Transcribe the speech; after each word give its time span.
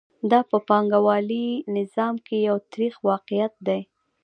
دا 0.31 0.39
په 0.49 0.57
پانګوالي 0.67 1.47
نظام 1.77 2.15
کې 2.25 2.37
یو 2.47 2.57
تریخ 2.71 2.93
واقعیت 3.09 3.53
دی 3.67 3.81